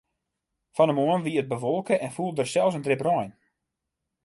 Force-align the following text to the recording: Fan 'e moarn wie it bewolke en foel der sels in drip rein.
Fan 0.75 0.89
'e 0.91 0.95
moarn 0.97 1.25
wie 1.25 1.39
it 1.41 1.51
bewolke 1.53 1.95
en 2.05 2.13
foel 2.15 2.33
der 2.37 2.49
sels 2.53 2.75
in 2.77 2.85
drip 2.85 3.01
rein. 3.07 3.31